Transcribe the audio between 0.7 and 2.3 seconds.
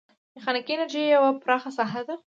انجنیری یوه پراخه ساحه ده.